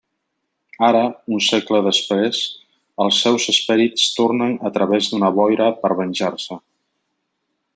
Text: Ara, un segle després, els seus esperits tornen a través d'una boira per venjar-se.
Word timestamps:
Ara, 0.85 1.01
un 1.35 1.43
segle 1.47 1.81
després, 1.87 2.39
els 3.05 3.19
seus 3.25 3.45
esperits 3.53 4.07
tornen 4.17 4.57
a 4.71 4.73
través 4.79 5.11
d'una 5.13 5.31
boira 5.37 5.69
per 5.85 5.93
venjar-se. 6.01 6.59